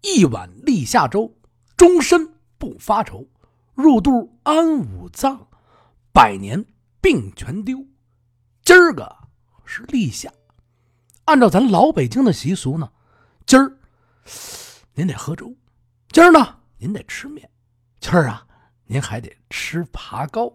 [0.00, 1.34] 一碗立夏粥，
[1.76, 3.26] 终身不发愁。
[3.74, 5.46] 入肚安五脏，
[6.12, 6.64] 百年
[7.00, 7.84] 病全丢。
[8.64, 9.16] 今儿个
[9.64, 10.32] 是立夏，
[11.26, 12.90] 按照咱老北京的习俗呢，
[13.46, 13.78] 今儿
[14.94, 15.54] 您得喝粥，
[16.10, 17.48] 今儿呢您得吃面，
[18.00, 18.44] 今儿啊
[18.84, 20.52] 您还得吃爬糕。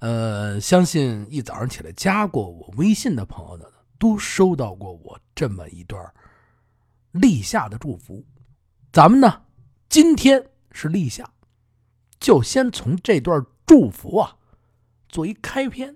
[0.00, 3.64] 呃，相信一早上起来加过我微信的朋友呢，
[3.98, 6.12] 都收到过我这么一段
[7.12, 8.22] 立夏的祝福。
[8.96, 9.42] 咱们呢，
[9.90, 11.28] 今天是立夏，
[12.18, 14.38] 就先从这段祝福啊
[15.06, 15.94] 做一开篇。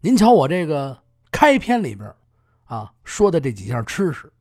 [0.00, 2.10] 您瞧我这个开篇里边
[2.64, 4.32] 啊说的这几样吃食，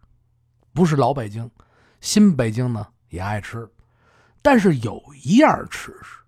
[0.72, 1.52] 不是老北京，
[2.00, 3.70] 新北京呢也爱吃，
[4.42, 6.22] 但是有一样吃食，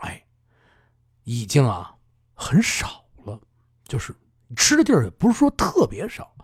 [0.00, 0.20] 哎。
[1.22, 1.94] 已经啊
[2.34, 3.40] 很少了，
[3.84, 4.12] 就是
[4.56, 6.34] 吃的地儿也不是说特别少，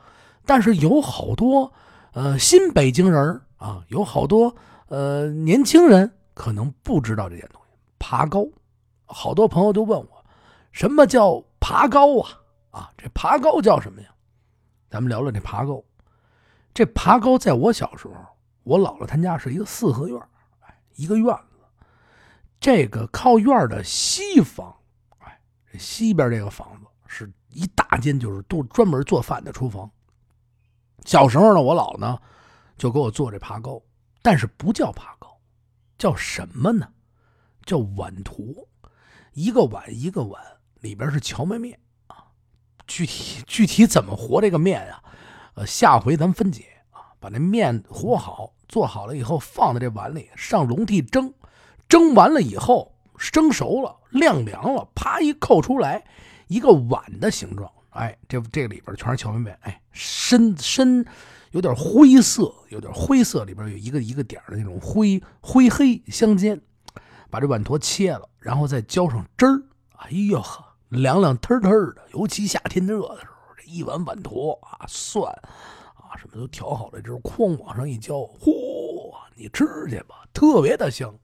[0.46, 1.72] 但是有好多
[2.12, 4.56] 呃新北京人啊，有好多
[4.88, 8.46] 呃年轻人可能不知道这件东西——爬高。
[9.04, 10.24] 好多朋友都问我，
[10.72, 12.30] 什么叫爬高啊？
[12.70, 14.08] 啊，这爬高叫什么呀？
[14.88, 15.82] 咱们聊聊这爬高。
[16.72, 18.14] 这爬高在我小时候，
[18.62, 20.18] 我姥姥他家是一个四合院，
[20.60, 21.58] 哎，一个院子。
[22.58, 24.74] 这个靠院的西房，
[25.18, 25.38] 哎，
[25.70, 29.90] 这西边这个房子是一大间，就是都专门做饭的厨房。
[31.04, 32.18] 小时候呢，我姥呢
[32.80, 33.78] 就给我做这爬糕，
[34.22, 35.38] 但是不叫爬糕，
[35.98, 36.88] 叫什么呢？
[37.66, 38.42] 叫碗坨，
[39.34, 40.42] 一个碗一个碗，
[40.80, 42.24] 里边是荞麦面啊。
[42.86, 45.04] 具体具体怎么和这个面啊？
[45.56, 51.34] 呃，下回咱们分解啊，把那面和好，做好了以后放在这碗里，上笼屉蒸。
[51.86, 52.96] 蒸完了以后，
[53.30, 56.02] 蒸熟了，晾凉了，啪一扣出来，
[56.46, 57.70] 一个碗的形状。
[57.90, 59.58] 哎，这这里边全是荞麦面。
[59.64, 61.04] 哎，深深
[61.50, 66.60] 有点灰色，有点灰色，里边有一个一个点的那种灰灰黑相间。
[67.28, 69.62] 把这碗坨切了，然后再浇上汁儿。
[69.92, 72.02] 哎呦呵，凉凉腾腾的。
[72.12, 75.32] 尤其夏天热的时候，这一碗碗坨啊，蒜
[75.94, 81.14] 啊什么都调好了，就是哐往上一浇，嚯，你吃去吧，特别的香。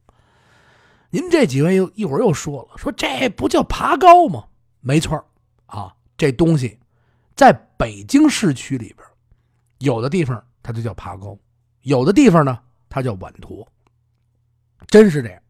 [1.10, 4.44] 您这几位又一会儿又说了，说这不叫爬高吗？
[4.80, 5.24] 没错
[5.66, 6.78] 啊，这东西
[7.34, 9.04] 在北京市区里边，
[9.78, 11.38] 有的地方它就叫爬糕，
[11.82, 13.66] 有的地方呢它叫碗坨，
[14.88, 15.42] 真是这样。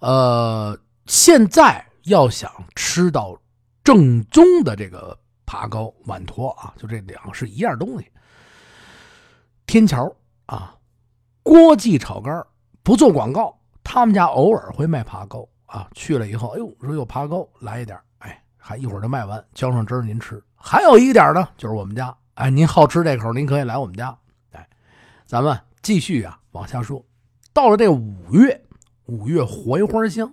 [0.00, 3.36] 呃，现在要想吃到
[3.82, 8.10] 正宗的这个爬糕、碗坨啊，就这两个是一样东西。
[9.66, 10.14] 天桥
[10.46, 10.76] 啊，
[11.42, 12.46] 郭记炒肝
[12.82, 13.58] 不做广告。
[13.82, 20.42] 他们家偶尔会卖爬糕啊，去了以后，哎呦，说有爬糕，来一点，哎，还一会儿就卖完，浇上汁儿您吃。
[20.56, 24.14] 还有一点呢，就是我们家，哎，您好吃这口，您可以来我们家。
[24.52, 24.68] 哎，
[25.24, 27.02] 咱们继续啊，往下说。
[27.54, 28.62] 到了这五月，
[29.06, 30.30] 五月槐花香，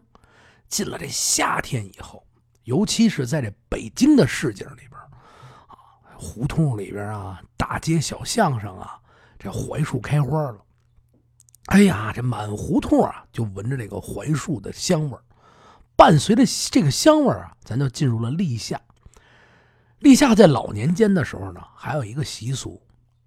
[0.67, 2.21] 进了这夏天以后，
[2.65, 4.99] 尤其是在这北京的市井里边
[5.67, 5.79] 啊，
[6.17, 8.99] 胡同里边啊，大街小巷上啊，
[9.39, 10.57] 这槐树开花了。
[11.67, 15.17] 哎呀，这满胡同啊，就闻着这个槐树的香味
[15.95, 18.77] 伴随着这个香味啊，咱就进入了立夏。
[20.03, 22.81] 立夏在老年间的时候呢，还有一个习俗，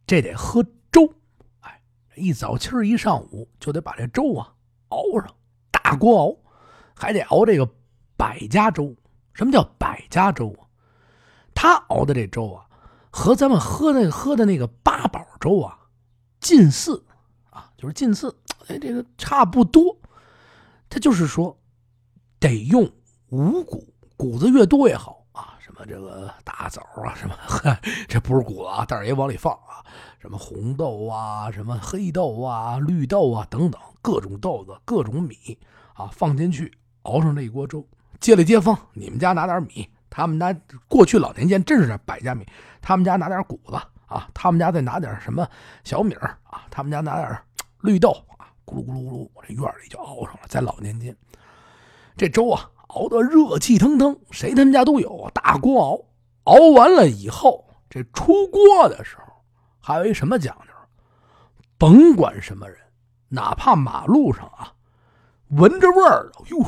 [0.07, 1.11] 这得喝粥。
[1.61, 1.81] 哎，
[2.15, 4.53] 一早气儿一上午就得把这粥啊
[4.89, 5.35] 熬上，
[5.71, 6.37] 大锅熬，
[6.95, 7.67] 还得熬这个
[8.15, 8.95] 百家粥。
[9.33, 10.69] 什么叫百家粥啊？
[11.55, 12.67] 他熬的这粥啊，
[13.11, 15.79] 和咱们喝那喝的那个八宝粥啊
[16.41, 17.03] 近似
[17.49, 17.73] 啊。
[17.79, 18.37] 就是近似，
[18.69, 19.99] 哎，这个差不多。
[20.91, 21.59] 他就是说，
[22.39, 22.85] 得用
[23.31, 25.16] 五谷，谷子越多越好。
[25.77, 27.35] 么这个大枣啊，什么
[28.09, 29.85] 这不是谷子啊，但是也往里放啊。
[30.19, 35.59] 什么红豆啊，什么黑豆啊，绿豆啊等等，各种豆子，各种米
[35.95, 36.73] 啊，放进去
[37.03, 37.87] 熬上这一锅粥。
[38.19, 40.55] 街里街坊，你们家拿点米，他们家
[40.89, 42.47] 过去老年间真是百家米，
[42.81, 43.77] 他们家拿点谷子
[44.07, 45.47] 啊，他们家再拿点什么
[45.85, 47.39] 小米啊，他们家拿点。
[47.83, 50.41] 绿豆啊，咕噜咕噜咕噜，我这院里就熬上了。
[50.49, 51.15] 在老年间，
[52.17, 56.01] 这粥啊熬得热气腾腾，谁他们家都有大锅熬。
[56.45, 59.33] 熬完了以后，这出锅的时候
[59.81, 60.73] 还有一什么讲究？
[61.79, 62.79] 甭管什么人，
[63.29, 64.73] 哪怕马路上啊，
[65.49, 66.61] 闻着味儿，哟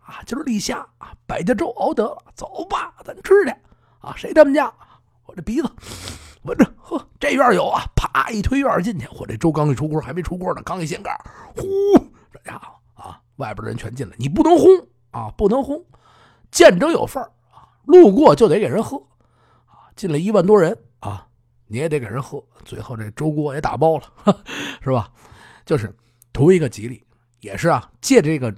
[0.00, 3.50] 啊，今儿立夏啊，百家粥熬得了，走吧，咱吃去
[4.00, 4.12] 啊。
[4.16, 4.72] 谁他们家？
[5.26, 5.70] 我这鼻子。
[6.42, 7.82] 闻着，呵，这院有啊！
[7.94, 11.14] 啪一推院进去，我这粥刚一出锅，还没出锅呢，刚一掀盖，
[11.54, 11.62] 呼，
[12.32, 14.66] 这家伙啊，外边的人全进来，你不能轰
[15.10, 15.84] 啊，不能轰，
[16.50, 18.96] 见者有份啊，路过就得给人喝
[19.66, 21.26] 啊，进来一万多人啊，
[21.66, 24.04] 你也得给人喝，最后这粥锅也打包了，
[24.82, 25.12] 是吧？
[25.66, 25.94] 就是
[26.32, 27.04] 图一个吉利，
[27.40, 28.54] 也是啊，借这个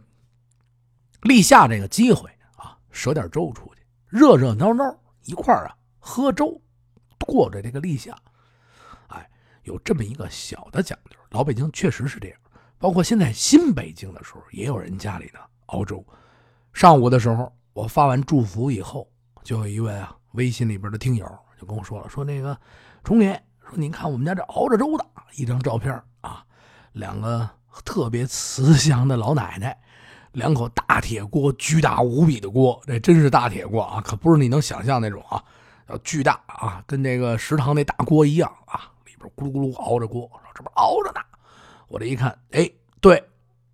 [1.23, 4.85] 立夏这个机会啊，舍点粥出去，热热闹闹
[5.25, 6.61] 一块儿啊喝粥，
[7.27, 8.17] 过着这个立夏。
[9.09, 9.31] 哎，
[9.65, 12.39] 有这么一个小的讲究，老北京确实是这样。
[12.79, 16.05] 包括现在新北京的时候，也有人家里呢熬粥。
[16.73, 19.07] 上午的时候，我发完祝福以后，
[19.43, 21.27] 就有一位啊微信里边的听友
[21.61, 22.57] 就跟我说了，说那个
[23.05, 25.93] 重点，说您看我们家这熬着粥的一张照片
[26.23, 26.45] 啊，
[26.93, 27.49] 两个
[27.85, 29.79] 特别慈祥的老奶奶，
[30.33, 35.43] 两口大铁锅，巨大无比的锅，这真是大铁锅啊，可不是你能想象那种啊，
[35.89, 41.21] 要巨大啊，跟那个食堂那大锅一样啊，里边咕噜咕噜熬着锅，这不熬着呢。
[41.89, 42.71] 我这一看，哎，
[43.01, 43.23] 对，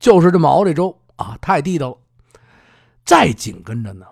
[0.00, 1.98] 就是这么熬这粥啊，太地道了。
[3.08, 4.04] 再紧跟着呢，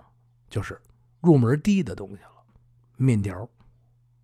[0.49, 0.81] 就是
[1.21, 2.43] 入门低的东西了，
[2.95, 3.47] 面条。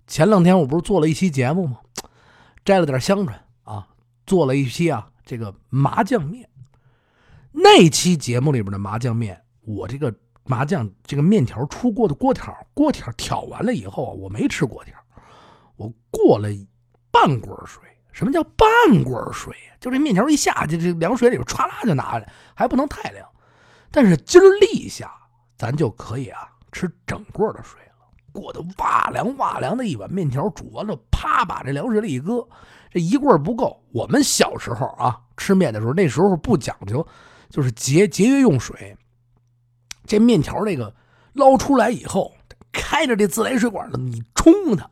[0.07, 1.77] 前两天我不是做了一期节目吗？
[2.65, 3.87] 摘了点香椿啊，
[4.25, 6.49] 做了一期啊这个麻酱面。
[7.51, 10.11] 那期节目里边的麻酱面，我这个
[10.43, 14.97] 麻酱这个面条出锅的锅条，锅条挑完了以后，我没吃锅条，
[15.75, 16.49] 我过了
[17.11, 17.83] 半锅水。
[18.11, 19.55] 什么叫半锅水？
[19.79, 23.29] 就这面条一下去，这凉水里边歘啦就拿下来，还不能太凉。
[23.95, 25.13] 但是今儿立夏，
[25.55, 28.07] 咱就可以啊吃整锅的水了。
[28.31, 32.43] 过得哇凉哇凉的一碗面条煮完了，啪把这凉水里一搁，
[32.89, 33.79] 这一棍不够。
[33.91, 37.05] 我们小时候啊吃面的时候，那时候不讲究，
[37.51, 38.97] 就是节节约用水。
[40.07, 40.91] 这面条那个
[41.33, 42.33] 捞出来以后，
[42.71, 44.89] 开着这自来水管子，你冲它，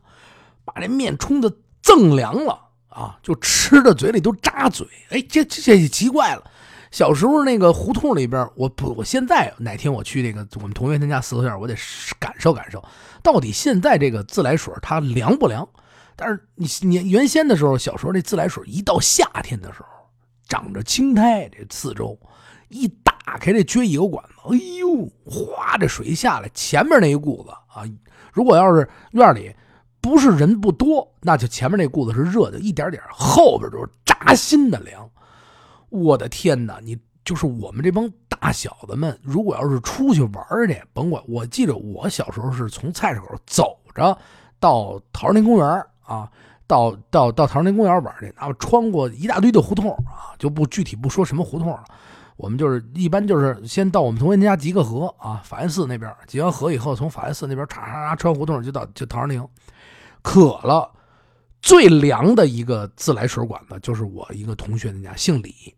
[0.64, 1.52] 把这面冲的
[1.82, 2.68] 锃凉了。
[2.88, 6.50] 啊，就吃的嘴里都扎嘴，哎，这这这奇怪了。
[6.92, 11.74] 小时候那个胡同里边，我不，我现在哪天我去那个我们同学他家四合院，我得
[12.20, 12.84] 感受感受，
[13.22, 15.68] 到底现在这个自来水它凉不凉？
[16.14, 19.88] 但是你你原先的时候，小时候那自来水一到夏天的时候，
[20.46, 22.16] 长着青苔，这四周
[22.68, 27.88] 一打开这撅一个管子，哎呦，哗，这水下来，前面那一股子啊，
[28.32, 29.52] 如果要是院里。
[30.02, 35.08] 不是人不多，那就前面那股子是热的，一点点，后边都是扎心的凉。
[35.92, 36.80] 我的天哪！
[36.82, 41.22] 你就是我们这帮大小子们，如果要是出去玩去，甭管。
[41.28, 44.16] 我记得我小时候是从菜市口走着
[44.58, 46.28] 到陶林公园啊，
[46.66, 51.84] 到到到陶林公园玩去，然后穿过一大堆的胡同啊，就不具体不说什么胡同了。
[52.36, 59.46] 我们就是一般就是先到我们同学家集个合啊，法源寺那边集完合以后，从法源寺那边叉叉叉穿胡同就到就桃林。
[60.22, 60.90] 渴了，
[61.60, 65.74] 最凉的一个自来水管子就是我一个同学那家，姓李，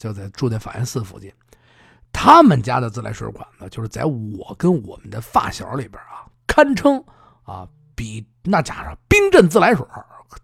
[0.00, 1.30] 就在住在法源寺附近。
[2.10, 7.04] 他们家的自来水管子，就是在我跟我们的发小里边啊，堪称
[7.44, 9.86] 啊，比那家伙冰镇自来水。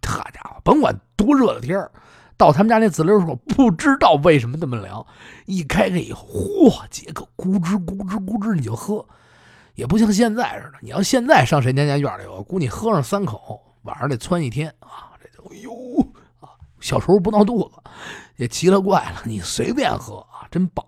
[0.00, 1.76] 他家伙，甭管多热的天
[2.36, 5.04] 到他们家那自来水不知道为什么那么凉。
[5.46, 9.04] 一开开以后，嚯，杰克咕吱咕吱咕吱，你就喝。
[9.74, 15.12] 也不像现在似的，你要现在上谁家家院里，我估计喝上三口，晚上得窜一天啊！
[15.20, 15.70] 这就哎呦，
[16.86, 17.74] 小时候不闹肚子，
[18.36, 20.86] 也奇了怪了，你随便喝啊，真棒。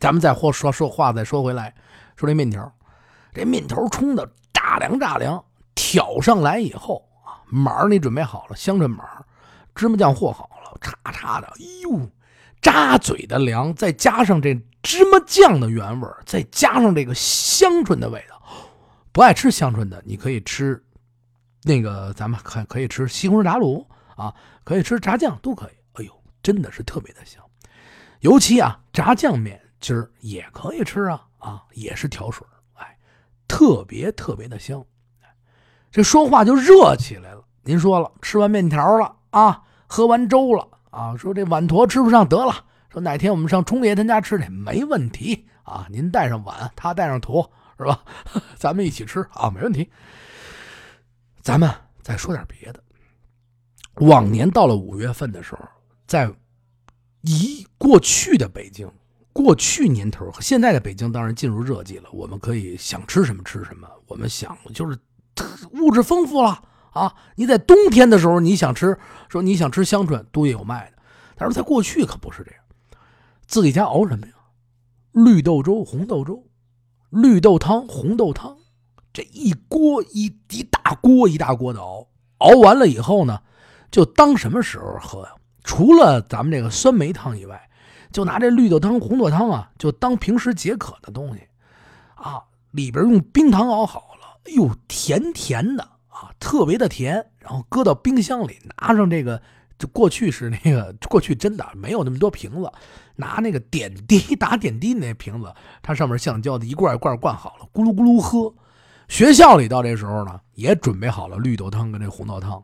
[0.00, 1.74] 咱们再说说说话，再说回来，
[2.16, 2.72] 说这面条，
[3.34, 5.44] 这面条冲的炸凉炸凉，
[5.74, 9.04] 挑上来以后啊，码你准备好了，香椿码，
[9.74, 12.08] 芝麻酱和好了，叉叉的，哎呦，
[12.62, 14.58] 扎嘴的凉，再加上这。
[14.82, 18.42] 芝麻酱的原味再加上这个香椿的味道，
[19.12, 20.82] 不爱吃香椿的，你可以吃
[21.62, 25.72] 那个，咱们可可以吃西红柿炸卤啊，可以吃炸酱都可以。
[25.94, 27.42] 哎呦，真的是特别的香，
[28.20, 32.98] 尤其啊，炸酱面今儿也可以吃啊啊，也是调水，哎，
[33.46, 34.84] 特别特别的香。
[35.90, 37.44] 这说话就热起来了。
[37.62, 42.64] 您说了，吃完面条了啊，喝完粥了啊，说这碗坨吃不上得了。
[42.90, 45.84] 说哪天我们上冲爷他家吃去，没问题啊！
[45.90, 48.04] 您带上碗，他带上坨，是吧？
[48.56, 49.90] 咱们一起吃啊，没问题。
[51.40, 51.68] 咱们
[52.02, 52.83] 再说点别的。
[53.96, 55.62] 往年到了五月份的时候，
[56.06, 56.30] 在
[57.22, 58.90] 一过去的北京，
[59.32, 62.08] 过去年头和现在的北京，当然进入热季了。
[62.12, 64.98] 我们可以想吃什么吃什么，我们想就是
[65.72, 67.14] 物质丰富了啊！
[67.36, 68.98] 你在冬天的时候，你想吃，
[69.28, 70.98] 说你想吃香椿，都也有卖的。
[71.36, 72.60] 但是在过去可不是这样。
[73.46, 74.32] 自己家熬什么呀？
[75.12, 76.44] 绿豆粥、红豆粥，
[77.10, 78.56] 绿豆汤、红豆汤，
[79.12, 82.08] 这一锅一一大锅一大锅的熬，
[82.38, 83.42] 熬完了以后呢，
[83.94, 85.28] 就当什么时候喝呀？
[85.62, 87.70] 除了咱们这个酸梅汤以外，
[88.10, 91.42] 就拿这绿豆汤、红豆汤啊，就当平时解渴的东西
[92.16, 92.42] 啊。
[92.72, 97.24] 里边用冰糖熬好了，哎呦，甜甜的啊，特别的甜。
[97.38, 99.40] 然后搁到冰箱里，拿上这个。
[99.78, 102.68] 这过去是那个过去真的没有那么多瓶子，
[103.14, 108.52] 拿那个点滴打点滴那瓶子，它上面橡胶的一罐一罐灌好了，咕噜咕噜喝。
[109.06, 112.60] 学校里到这时候呢，也准备好了绿豆汤跟这红豆汤，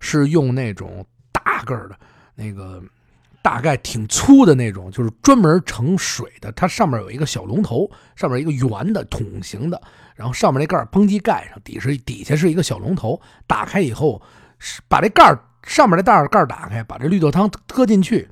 [0.00, 1.96] 是用那种大个儿的
[2.34, 2.82] 那个。
[3.40, 6.52] 大概挺粗的那种，就是专门盛水的。
[6.52, 9.80] 它上面有一个小龙头，上面一个圆的桶形的，
[10.14, 13.18] 然后上面那盖儿叽盖上，底是底下是一个小龙头。
[13.46, 14.20] 打开以后，
[14.86, 18.28] 把这盖儿上面的袋盖打开，把这绿豆汤搁进去，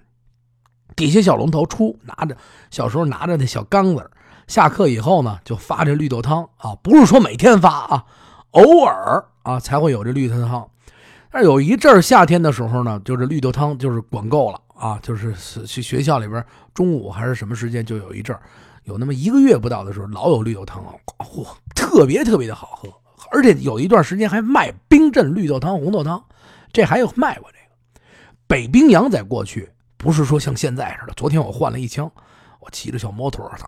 [0.94, 2.36] 底下小龙头出，拿着
[2.70, 4.10] 小时候拿着那小缸子，
[4.48, 8.04] 下课以后呢就发这绿豆汤啊，不是说每天发啊，
[8.50, 10.68] 偶尔啊才会有这绿豆汤。
[11.36, 14.58] 但有一阵夏天的时候呢，就是绿豆汤就是管够了。
[14.74, 15.34] 啊，就是
[15.66, 18.34] 去学校里边，中午还是什么时间，就有一阵
[18.84, 22.88] 有那么一个月不到的时候，老有绿豆汤啊，嚯，特别特别的好喝，
[23.30, 26.24] 而且有一段时间还卖冰镇绿豆汤、红豆汤，
[26.72, 28.00] 这还有卖过这个。
[28.46, 32.10] 北冰洋在过去不是说像现在似的，昨天我换了一枪，
[32.60, 33.58] 我骑着小摩托啊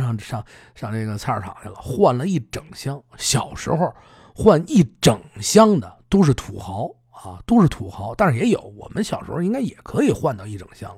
[0.00, 0.44] 上上
[0.74, 3.00] 上这个菜市场去了，换了一整箱。
[3.16, 3.94] 小时候
[4.34, 6.90] 换一整箱的都是土豪。
[7.16, 10.94] 啊，都是土豪，但是也有我们小时候应该也可以换到一整箱，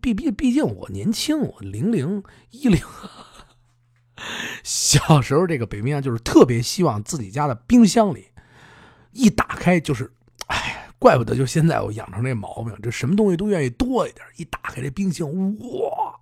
[0.00, 2.80] 毕毕毕竟我年轻，我零零一零，
[4.64, 8.28] 小时候这个北冰洋就是特别希望自己家的冰箱里
[9.12, 10.10] 一打开就是，
[10.46, 16.18] 哎，怪不得就现在我养成这毛病，这什么东西都愿意多一点，一打开这冰箱，哇，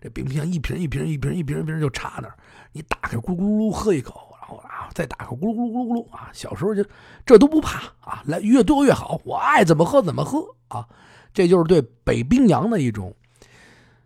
[0.00, 2.34] 这冰箱一瓶一瓶一瓶一瓶一瓶就插那儿，
[2.72, 4.33] 你打开咕噜咕噜喝一口。
[4.58, 6.30] 啊，再打开咕噜咕噜咕噜咕噜啊！
[6.32, 6.84] 小时候就
[7.26, 10.88] 这都不怕啊，来越多越好，我爱怎么喝怎么喝啊！
[11.32, 13.14] 这就是对北冰洋的一种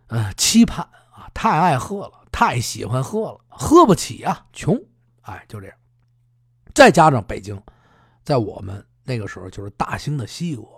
[0.06, 1.30] 呃期盼啊！
[1.34, 4.80] 太爱喝了，太喜欢喝了，喝不起啊，穷，
[5.22, 5.76] 哎，就这样。
[6.74, 7.60] 再加上北京，
[8.24, 10.68] 在我们那个时候就是大兴的西瓜，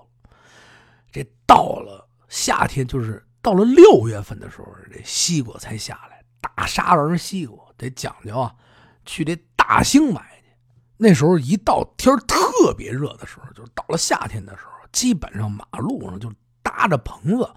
[1.12, 8.54] 这到了夏天，就是到了六月份的时候，这西瓜才下来，大沙瓤西瓜得讲究啊。
[9.06, 9.34] 去这
[9.70, 10.52] 大兴买去，
[10.96, 16.28] 那时候一到天特别热的时候，就是到了夏天的时候，基本上马路上就
[16.60, 17.48] 搭着棚子，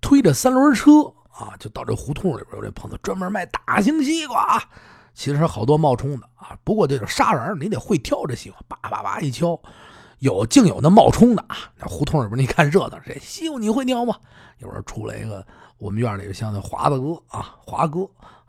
[0.00, 0.90] 推着三轮车
[1.30, 4.60] 啊，就到这胡同里边有这棚子，专门卖大兴西瓜。
[5.14, 9.56] 其实好多冒充的啊，不过这个沙瓤你得会挑这西瓜，叭叭叭一敲，
[10.18, 11.56] 有竟有那冒充的啊。
[11.76, 14.16] 那胡同里边你看热闹，这西瓜你会挑吗？
[14.58, 15.46] 一会儿出来一个。
[15.78, 18.00] 我们院里像那华子哥啊，华哥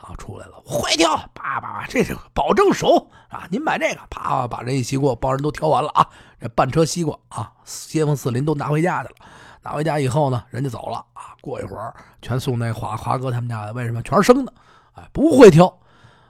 [0.02, 3.48] 啊出来了，会挑，叭叭，这是保证熟啊！
[3.52, 6.08] 您买这个，啪把这一西瓜帮人都挑完了啊！
[6.40, 9.16] 这半车西瓜啊，街坊四邻都拿回家去了。
[9.62, 14.02] 拿回家以后呢，人家走了啊，过一会儿全送那华华哥他们家的，为什么？
[14.02, 14.52] 全是生的，
[14.94, 15.68] 哎，不会挑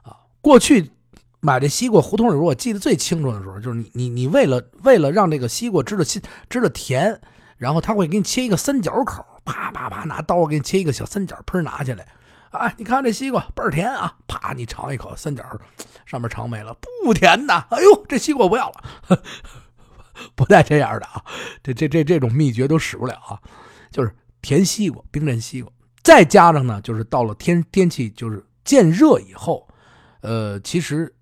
[0.04, 0.18] 啊！
[0.42, 0.92] 过去
[1.40, 7.22] 买这西瓜，胡同里我记得最清楚的时候，就是你你你为了为了让这个西瓜知道新知道甜，
[7.56, 9.26] 然后他会给你切一个三角口。
[9.44, 12.06] 啪啪啪，拿刀给你切一个小三角，喷拿起来，
[12.52, 14.18] 啊，你看这西瓜倍儿甜啊！
[14.28, 15.44] 啪，你尝一口，三角
[16.06, 17.54] 上面尝没了，不甜的。
[17.70, 19.24] 哎呦，这西瓜不要了，
[20.36, 21.24] 不带这样的啊！
[21.64, 23.40] 这这这这种秘诀都使不了啊！
[23.90, 25.72] 就是甜西瓜，冰镇西瓜，
[26.04, 29.68] 再加上呢，就是到了天天气就是渐热以后，
[30.22, 31.14] 呃，其实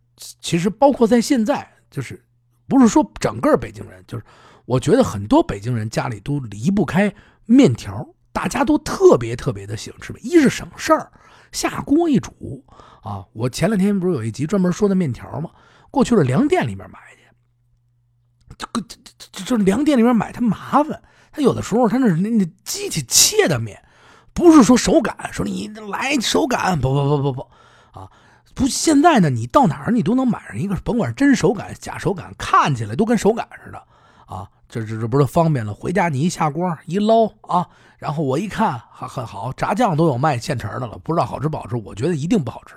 [0.41, 2.23] 其实包括在现在，就是
[2.67, 4.23] 不是说整个北京人，就是
[4.65, 7.13] 我觉得很多北京人家里都离不开。
[7.45, 11.11] 面条大家都特别特别的喜欢吃一是省事儿，
[11.51, 12.63] 下锅一煮
[13.01, 13.25] 啊。
[13.33, 15.49] 我前两天不是有一集专门说的面条吗？
[15.91, 18.95] 过去了粮店里面买去，这个这
[19.31, 21.01] 这这粮店里面买它麻烦，
[21.31, 23.83] 它有的时候它那那那机器切的面，
[24.31, 28.11] 不是说手擀，说你来手擀，不不不不不啊，
[28.53, 33.83] 不现在呢，你到哪儿你都能买上一个，甭管真手擀假手擀，看起来都跟手擀似的
[34.27, 34.47] 啊。
[34.69, 35.73] 这这这不是方便了？
[35.73, 41.75] 回家你一下锅一捞啊，然后我一看还很好，炸酱都有卖现成的了，不知道好吃不好吃？
[41.75, 42.75] 我觉得一定不好吃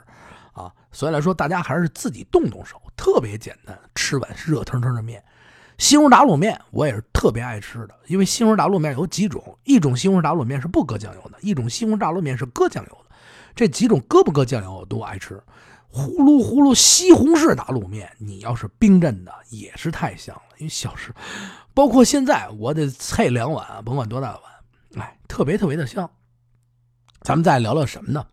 [0.55, 0.73] 啊！
[0.91, 5.23] 所以来说，大家还是自己动动手，特别简单，吃碗热腾腾的面。
[5.77, 13.15] 西红柿打卤面我也是特别爱吃的，因为西红柿打卤面有几种，一种西红柿打卤面是不搁酱油的，一种西红柿打卤面是搁酱油的。
[13.55, 15.39] 这几种搁不搁酱油我都爱吃。
[15.95, 21.15] 呼噜呼噜西红柿打卤面，你要是冰镇的也是太香了，因为小时。
[21.75, 26.11] 包括现在，我得菜两碗，甭管多大碗，哎，特别特别的香。
[27.21, 28.27] 咱们再聊聊什么呢？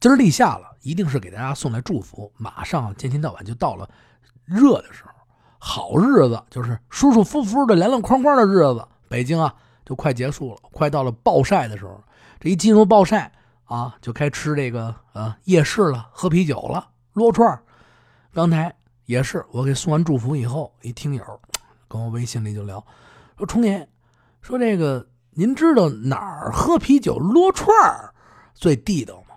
[0.00, 2.30] 今儿立夏了，一定是给大家送来祝福。
[2.36, 3.88] 马上今天到晚就到了
[4.44, 5.10] 热的时候，
[5.58, 8.86] 好日子就是舒舒服服的、凉凉快快的日子。
[9.08, 9.54] 北京啊，
[9.86, 11.98] 就快结束了，快到了暴晒的时候。
[12.38, 13.32] 这一进入暴晒
[13.72, 17.58] 啊，就该吃这个呃夜市了，喝啤酒了，撸串
[18.30, 18.76] 刚才
[19.06, 21.40] 也是，我给送完祝福以后，一听友。
[21.88, 22.84] 跟我微信里就聊，
[23.38, 23.88] 说重年
[24.42, 27.74] 说这个您知道哪儿喝啤酒撸串
[28.52, 29.36] 最地道吗？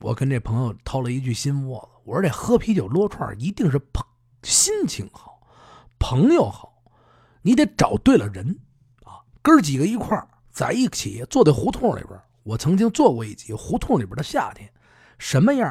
[0.00, 4.02] 我跟这朋友掏了一句心窝子，我说这喝啤酒撸串一定是朋
[4.44, 5.42] 心情好，
[5.98, 6.72] 朋友好，
[7.42, 8.60] 你得找对了人
[9.04, 12.18] 啊，哥几个一块在一起坐在胡同里边。
[12.48, 14.72] 我曾经做过一集胡同里边的夏天，
[15.18, 15.68] 什么样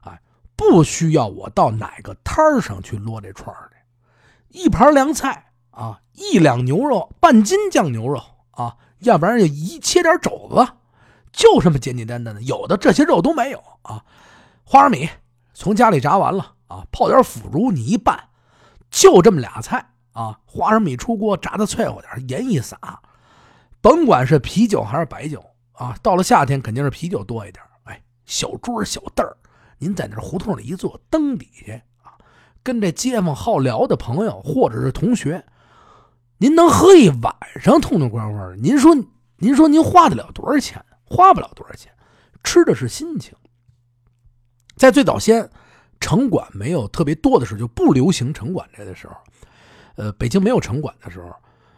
[0.00, 0.10] 啊？
[0.10, 0.20] 哎，
[0.56, 8.20] 不需要我到哪个摊儿上去撸这串儿去，一盘凉菜啊，一两牛肉，半斤酱牛肉
[8.50, 10.66] 啊，要不然就一切点肘子，
[11.30, 12.42] 就这么简简单单的。
[12.42, 14.04] 有的这些肉都没有啊，
[14.64, 15.08] 花生米
[15.54, 18.18] 从家里炸完了啊，泡点腐竹你一拌，
[18.90, 23.00] 就这么俩菜啊，花生米出锅炸的脆乎点，盐一撒，
[23.80, 25.44] 甭管是啤酒还是白酒。
[25.78, 27.64] 啊，到了夏天肯定是啤酒多一点。
[27.84, 29.36] 哎，小桌小凳儿，
[29.78, 32.18] 您在那胡同里一坐，灯底下啊，
[32.62, 35.44] 跟这街坊好聊的朋友或者是同学，
[36.38, 38.56] 您能喝一晚上，痛痛快快的。
[38.56, 38.94] 您说，
[39.36, 40.84] 您说您花得了多少钱？
[41.04, 41.92] 花不了多少钱，
[42.42, 43.34] 吃的是心情。
[44.76, 45.48] 在最早先
[46.00, 49.14] 城管没有特别多的时候，就不流行城管这的时候，
[49.94, 51.32] 呃，北京没有城管的时候，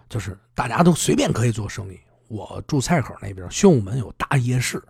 [0.09, 2.01] 就是大家都随便可以做生意。
[2.31, 4.81] 我住菜口那边，宣武门有大夜市，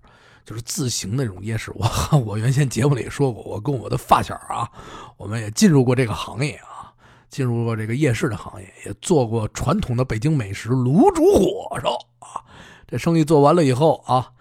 [0.45, 1.73] 就是自行那种夜市。
[1.75, 1.89] 我
[2.21, 4.71] 我原先节目里说过，我跟我的发小啊，
[5.17, 6.93] 我们也进入过这个行业啊，
[7.31, 12.45] 进入过这个夜市的行业，也做过传统的北京美食卤煮火烧啊。
[12.87, 14.33] 这生意做完了以后啊，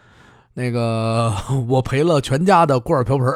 [0.53, 1.33] 那个
[1.69, 3.27] 我赔了全家的锅碗瓢盆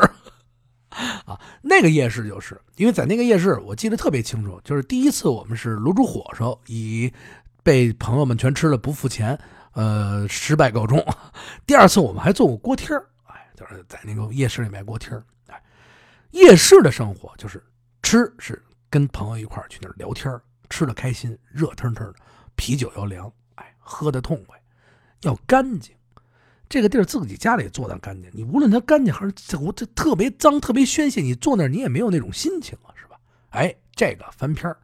[1.26, 1.40] 啊。
[1.62, 7.10] 那个夜市就是因为在那个夜市，我记得特别清楚，就是第一次我们是卤煮火烧以。
[7.64, 9.40] 被朋友们全吃了不付钱，
[9.72, 11.04] 呃，失败告终。
[11.66, 15.64] 第二次我们还做过锅贴儿哎，就是在那个夜市里卖锅贴儿哎，
[16.32, 17.64] 夜市的生活就是
[18.02, 20.40] 吃是跟朋友一块去那儿聊天
[20.70, 22.16] 吃的开心，热腾腾的，
[22.56, 24.60] 啤酒要凉，哎，喝的痛快，
[25.22, 25.96] 要干净。
[26.68, 33.20] 这个地儿自己家里做的干净，你无论它干净还是这我这特别脏、特别宣泄，你坐那儿你也没有那种心情啊，是吧？
[33.52, 34.76] 哎，这个翻篇儿。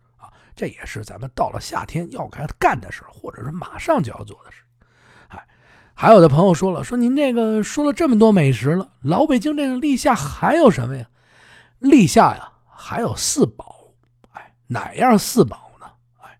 [0.59, 4.61] 这也是咱们到了夏天要该干的事或者是马上就要做的事。
[5.29, 5.47] 哎，
[5.93, 11.07] 还有的朋友说了，说您这个说了这么多美食了，老北京这个立夏还有什么呀？
[11.77, 13.93] 立夏呀，还有四宝。
[14.31, 15.85] 哎，哪样四宝呢？
[16.17, 16.37] 哎，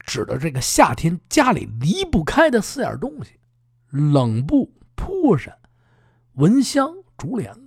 [0.00, 3.38] 指的这个夏天家里离不开的四样东西：
[3.90, 5.56] 冷布、铺扇、
[6.32, 7.60] 蚊香、竹帘子。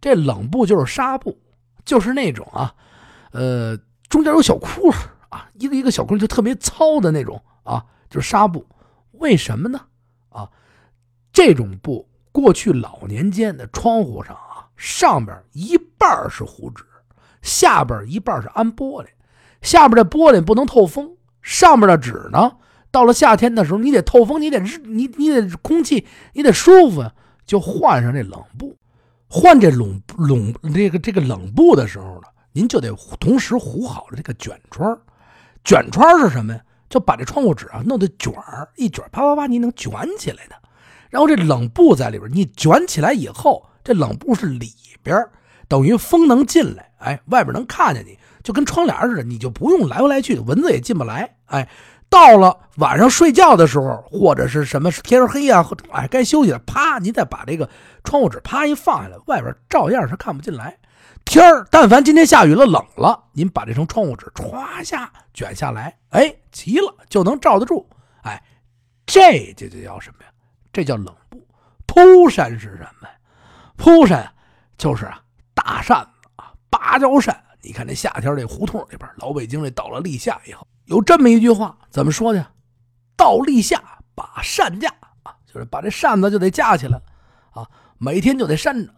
[0.00, 1.40] 这冷布就是纱布，
[1.84, 2.74] 就是那种啊，
[3.30, 3.78] 呃。
[4.08, 4.96] 中间有小窟窿
[5.28, 8.64] 啊，一个一个小窟窿就特别糙的那种啊，就是纱布。
[9.12, 9.80] 为什么呢？
[10.28, 10.48] 啊，
[11.32, 16.84] 这种布过去老年间的窗户上啊，上边一半是糊纸，
[17.42, 19.06] 下边一半是安玻璃。
[19.62, 22.52] 下边的玻璃不能透风，上边的纸呢，
[22.90, 27.10] 到了夏天的时候你得透风，你得你你得空气你得舒服，
[27.44, 28.76] 就换上这冷布。
[29.28, 32.28] 换这冷冷这个这个冷布的时候呢。
[32.56, 32.90] 您就得
[33.20, 34.98] 同时糊好了这个卷窗
[35.62, 36.60] 卷窗是什么呀？
[36.88, 40.56] 就把这窗户纸啊弄得卷儿，一卷啪啪啪，你能卷起来的。
[41.10, 45.22] 然后这冷布在里边，你卷起来以后，这冷布是里边，
[45.68, 51.36] 等于风能进来，哎，外边能看见你，就跟窗帘似的，你就不用来回来去，蚊子也进不来。
[51.46, 51.68] 哎，
[52.08, 57.68] 到了晚上睡觉的时候，或者是什么天黑啊，哎，该休息了，啪，你再把这个
[58.02, 60.78] 窗户纸啪一放下来，外边照样是看不进来。
[61.26, 67.86] 天儿，但凡今天下雨了、冷了，您把这层窗户纸歘下卷下来，哎，齐了就能罩得住。
[68.22, 68.42] 哎，
[69.04, 70.30] 这就就叫什么呀？
[70.72, 71.46] 这叫冷布。
[71.84, 73.14] 铺扇是什么呀？
[73.76, 74.32] 铺扇
[74.78, 75.20] 就是啊，
[75.52, 77.38] 大扇子啊，芭蕉扇。
[77.60, 82.46] 你看这夏天这胡同里边，老北京这到了立夏以后，有这么一句话，怎么说的？
[83.16, 83.82] 到立夏
[84.14, 84.88] 把扇架
[85.24, 86.98] 啊，就是把这扇子就得架起来
[87.50, 88.92] 啊，每天就得扇着。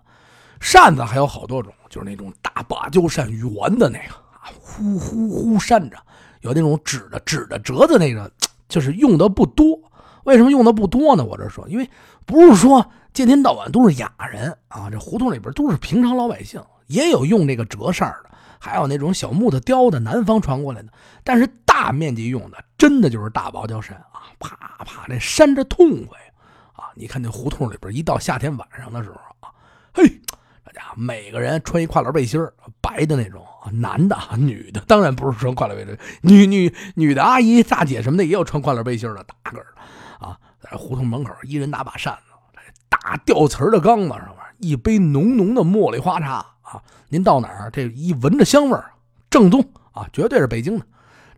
[0.60, 5.96] 扇子还有好多种，就是那种大芭蕉扇圆的那个啊，呼呼呼扇着；
[6.40, 8.30] 有那种纸的纸的折子那个，
[8.68, 9.78] 就是用的不多。
[10.24, 11.24] 为什么用的不多呢？
[11.24, 11.88] 我这说，因为
[12.26, 20.88] 不是说天天到晚都是雅人啊，这胡同里边都是平常老百姓，也有用这个折扇的，还有那种小木头雕的，南方传过来的。
[21.24, 26.18] 但是大面积用的，真的就是大芭蕉扇啊，啪啪那扇着痛快
[26.72, 26.90] 啊！
[26.94, 29.48] 你看那胡同里边，一到夏天晚上的时候啊，
[29.94, 30.20] 嘿。
[30.96, 32.40] 每个人穿一跨栏背心
[32.80, 39.66] 白的那种，男的、女的，当然不是穿跨栏背心女女女的阿姨、大姐什么的也有穿跨栏背心的，大个儿
[40.18, 48.78] 啊，在胡同门口，一人拿把扇子，大吊瓷的缸子上面，一杯浓浓的茉莉花茶啊，您到哪儿，这一闻着香味，
[49.30, 50.86] 正宗啊，绝对是北京的，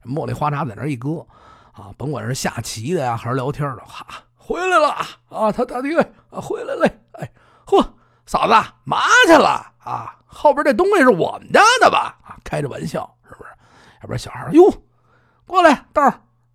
[0.04, 1.26] 茉莉花茶在那一搁，
[1.72, 4.88] 啊，甭管是下棋的呀，还是聊天的，哈，回来了
[5.28, 7.30] 啊，他他弟啊，回来了，哎，
[7.66, 7.84] 嚯，
[8.30, 10.14] 嫂子嘛去了啊？
[10.24, 12.16] 后边这东西是我们家的吧？
[12.22, 13.50] 啊，开着玩笑是不是？
[14.02, 14.72] 要不然小孩哟，
[15.48, 16.00] 过来豆，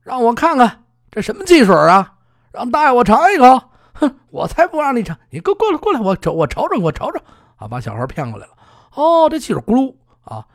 [0.02, 2.14] 让我看看这什么汽水啊？
[2.54, 3.62] 让大爷我尝一口。
[3.96, 7.20] 哼，我才不让你尝，你过过来过来，我瞅我瞅瞅我瞅瞅
[7.58, 8.54] 啊，把小孩骗过来了。
[8.94, 10.46] 哦，这汽水咕噜啊，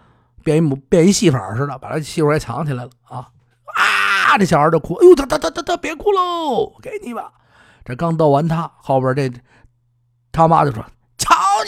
[0.42, 3.28] 变一变一戏法似的，把这汽水给藏起来了啊
[3.76, 4.38] 啊！
[4.38, 7.30] 这小孩就哭，哎呦，他他他他他别哭喽，给你吧。
[7.84, 9.30] 这刚逗完他，后边这
[10.32, 10.82] 他妈就说：“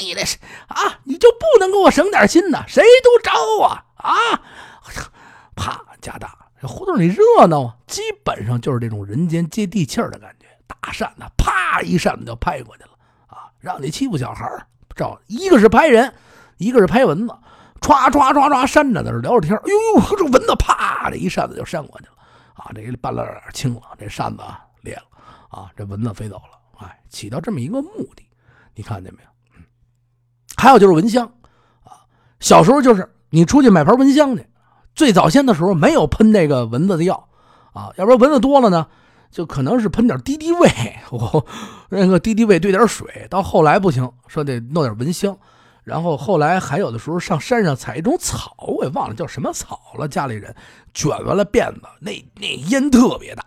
[0.03, 0.39] 你的是
[0.69, 2.65] 啊，你就不能给我省点心呢？
[2.67, 4.43] 谁都招啊啊！”
[5.55, 10.47] 啪，加大这胡同里热闹啊，基本上就是这种人间接地气儿的感觉。
[10.67, 12.91] 大扇子啪一扇子就拍过去了
[13.27, 13.51] 啊！
[13.61, 14.49] 让你欺负小孩，
[14.97, 16.13] 照一个是拍人，
[16.57, 17.35] 一个是拍蚊子，
[17.81, 19.55] 唰唰唰唰扇着在这聊着天。
[19.57, 22.13] 哎呦呦，这蚊子啪的一扇子就扇过去了
[22.55, 22.73] 啊！
[22.75, 24.43] 这半拉点轻了，这扇子
[24.81, 25.03] 裂了
[25.51, 25.71] 啊！
[25.77, 28.27] 这蚊子飞走了，哎，起到这么一个目的，
[28.75, 29.29] 你看见没有？
[30.57, 31.27] 还有就是蚊香
[31.85, 32.07] 啊，
[32.41, 34.47] 小时候就是你出去买盘蚊香去，
[34.95, 37.29] 最早先的时候没有喷那个蚊子的药
[37.73, 38.87] 啊，要不然蚊子多了呢。
[39.31, 40.69] 就可能是喷点敌敌畏，
[41.11, 41.47] 我
[41.89, 43.27] 那个敌敌畏兑点水。
[43.31, 45.35] 到后来不行，说得弄点蚊香。
[45.85, 50.07] 然后后来还有的时候上山上采一种草，我也忘了叫什么草了。
[50.07, 50.55] 家里人
[50.93, 53.43] 卷完了辫子，那那烟特别大。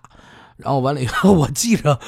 [0.58, 2.00] 然后完了以后，我记着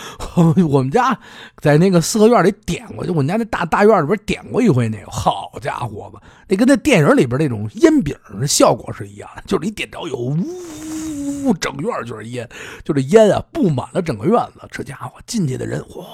[0.69, 1.19] 我们家
[1.57, 5.11] 在那个四合院里点过，就我们家那大大院里边点过一回那个。
[5.11, 11.53] 好家伙吧，那跟那电影里边那种烟饼的效果是一样的，就是你点着有，呜呜呜。
[11.55, 12.47] 整院就是烟，
[12.83, 14.67] 就这烟啊，布满了整个院子。
[14.71, 16.05] 这家伙进去的人，嚯！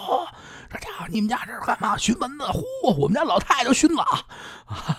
[0.72, 1.98] 这家伙，你们家这是干嘛？
[1.98, 2.46] 熏蚊子？
[2.46, 2.96] 嚯！
[2.98, 4.04] 我们家老太太就熏了
[4.65, 4.98] 啊，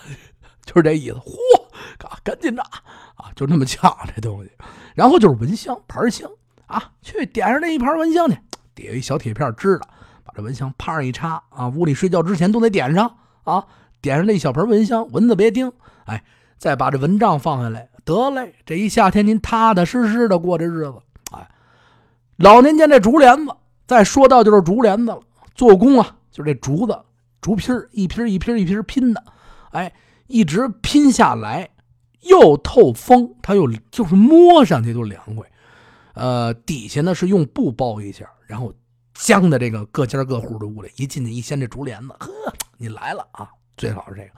[0.65, 1.15] 就是这意思。
[1.15, 1.37] 嚯，
[2.23, 2.63] 赶紧的
[3.15, 4.51] 啊，就那么呛这东西。
[4.95, 6.31] 然后就是蚊香，盘香
[6.67, 8.39] 啊，去点上那一盘蚊香去，
[8.75, 9.87] 底下一小铁片支的，
[10.25, 13.65] 把这蚊香啪上一插啊，屋里睡觉之前都得点上啊，
[14.01, 15.73] 点上那一小盆蚊香，蚊子别叮。
[16.07, 16.23] 哎，
[16.59, 17.89] 再把这蚊帐放下来。
[18.05, 20.95] 得嘞，这一夏天您踏踏实实的过这日子。
[21.33, 21.49] 哎，
[22.37, 23.53] 老年间这竹帘子，
[23.87, 25.21] 再说到就是竹帘子了。
[25.55, 26.99] 做工啊，就是这竹子，
[27.41, 29.25] 竹皮一批一批一批拼的，
[29.71, 29.93] 哎，
[30.27, 31.71] 一直拼下来，
[32.23, 35.47] 又透风，它又就是摸上去就凉快。
[36.15, 38.73] 呃，底下呢是用布包一下，然后
[39.15, 42.29] 将的这个各家各户的屋里一进去一掀这竹帘子，呵，
[42.79, 44.31] 你来了啊，最好是这个，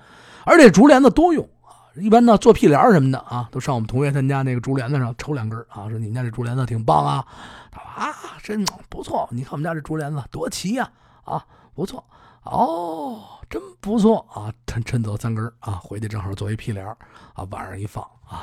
[0.44, 1.86] 而且竹帘子多用啊。
[1.94, 7.26] 一般呢，做屁帘什么的啊，都上我们同学他家那个竹帘子上抽两根啊，说你们家这竹帘子挺棒啊，
[7.72, 8.12] 啊，
[8.42, 10.90] 真不错，你看我们家这竹帘子多齐呀，
[11.24, 12.04] 啊，不错，
[12.42, 18.42] 哦，真不错啊，趁趁走三根啊，回去正好做一屁帘啊，晚上一放啊，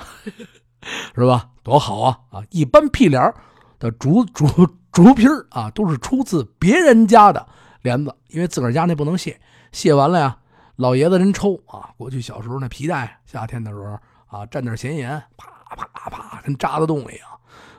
[1.16, 1.50] 是吧？
[1.64, 2.44] 多好啊啊！
[2.52, 3.34] 一般屁帘
[3.80, 4.48] 的竹竹
[4.92, 7.48] 竹皮啊，都是出自别人家的
[7.82, 9.40] 帘子，因为自个儿家那不能卸，
[9.72, 10.38] 卸完了呀。
[10.76, 11.94] 老爷子人抽啊！
[11.98, 13.94] 过去小时候那皮带，夏天的时候
[14.26, 17.30] 啊，蘸点咸盐，啪啪啪，跟扎在洞一样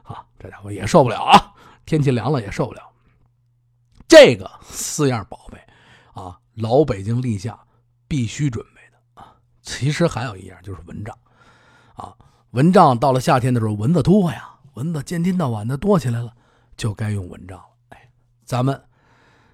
[0.02, 0.24] 啊！
[0.38, 1.52] 这家伙也受不了啊！
[1.86, 2.80] 天气凉了也受不了。
[4.06, 5.58] 这个四样宝贝
[6.12, 7.58] 啊，老北京立夏
[8.06, 9.34] 必须准备的啊。
[9.62, 11.16] 其实还有一样就是蚊帐
[11.94, 12.14] 啊，
[12.54, 16.32] 蚊帐到了夏天的时候蚊子多呀，蚊子见天到晚的多起来了，
[16.76, 17.64] 就该用蚊帐了。
[17.88, 18.08] 哎，
[18.44, 18.80] 咱们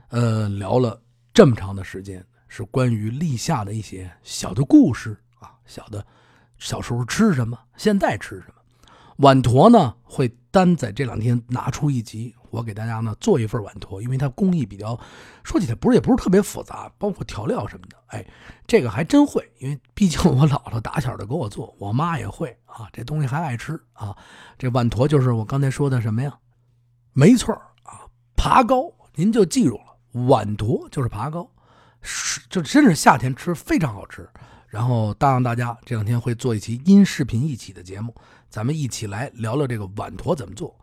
[0.09, 1.01] 呃聊了
[1.33, 2.25] 这么长的时间。
[2.53, 6.05] 是关于立夏的一些小的故事啊，小的，
[6.59, 8.55] 小时候吃什么，现在吃什么。
[9.19, 14.99] 碗坨呢会单在这两天拿出一集，我给大家呢做一份碗坨，因为它工艺比较，
[15.43, 17.97] 说起来不是也不是特别复杂，包括调料什么的。
[18.09, 18.27] 哎，
[18.67, 24.17] 这个还真会，因为毕竟我姥姥打小就给我做，我妈也会啊，这东西还爱吃啊。
[24.59, 26.37] 这碗坨就是我刚才说的什么呀？
[27.13, 31.49] 没错啊，爬糕，您就记住了，碗坨就是爬糕。
[32.03, 34.29] 是，就真是夏天吃非常好吃。
[34.67, 38.15] 然后，答应大家这两天会做一期音视频一起的节目，
[38.49, 40.80] 咱们一起来聊聊这个碗坨怎么做。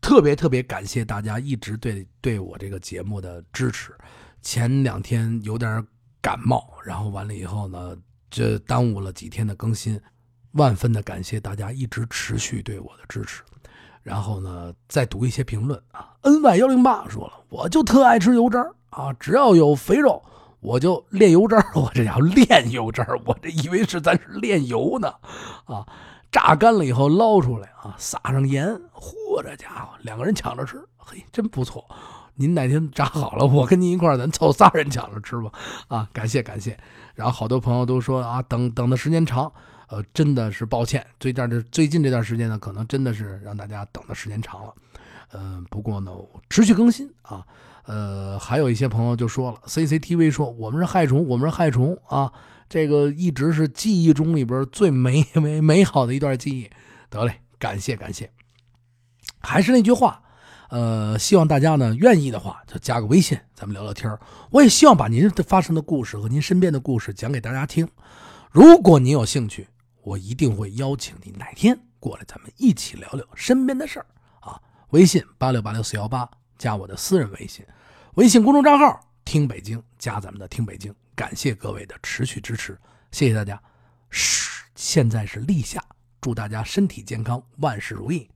[0.00, 3.94] 特别特别感谢大家一直对对我这个节目的支持。
[4.42, 5.86] 前两天有点
[6.20, 7.96] 感冒，然后完了以后呢，
[8.30, 10.00] 这耽误了几天的更新。
[10.52, 13.42] 万分的感谢大家一直持续对我的支持。
[14.02, 16.16] 然后呢，再读一些评论啊。
[16.22, 20.22] N Y 幺零八说了，我就特爱吃油渣啊，只要有肥肉。
[20.60, 25.08] 我就炼油渣我这叫炼油渣我这以为是咱是炼油呢，
[25.64, 25.86] 啊，
[26.30, 31.84] 榨干了以后捞出来啊，撒上盐，嚯，这家伙两个人抢着吃，嘿，真不错。
[32.34, 35.50] 您哪天炸好了，我跟您一块咱凑仨人抢着吃吧，
[35.88, 36.78] 啊，感谢感谢。
[37.14, 39.52] 然后好多朋友都说啊，等等的时间长，
[39.88, 44.72] 呃，真的是抱歉，最这这最近这段时间呢，可能真的是让大家等的时间长了。
[45.32, 46.12] 呃，不过呢，
[46.48, 47.44] 持续更新啊。
[47.86, 52.32] 呃，还有一些朋友就说了，CCTV 说我们是害虫，我们是害虫啊，
[52.70, 56.70] 这个一直是记忆中里边最美 美美好的一段记忆。
[57.10, 58.30] 得嘞，感谢感谢。
[59.40, 60.22] 还是那句话，
[60.68, 64.16] 呃，希望大家呢愿意的话就加个微信，咱们聊聊天
[64.50, 67.88] 我也希望把您发生的故事和您身边的故事讲给大家听。
[68.52, 69.66] 如果您有兴趣，
[70.02, 74.06] 我一定会邀请您哪天过来，咱们一起聊聊身边的事儿
[74.38, 74.60] 啊。
[74.90, 77.66] 微信八六八六四幺八，加我的私人微信，
[78.14, 80.94] 微信公众账号听北京，加咱们的听北京。
[81.20, 82.80] 感谢各位的持续支持，
[83.12, 83.62] 谢谢大家。
[84.08, 85.78] 是，现在是立夏，
[86.18, 88.26] 祝大家身体健康，万事如意。